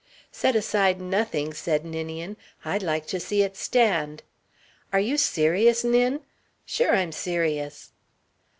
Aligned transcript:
"Set 0.31 0.55
aside 0.55 0.99
nothing!" 0.99 1.53
said 1.53 1.85
Ninian. 1.85 2.35
"I'd 2.65 2.81
like 2.81 3.05
to 3.05 3.19
see 3.19 3.43
it 3.43 3.55
stand." 3.55 4.23
"Are 4.91 4.99
you 4.99 5.15
serious, 5.15 5.83
Nin?" 5.83 6.21
"Sure 6.65 6.95
I'm 6.95 7.11
serious." 7.11 7.91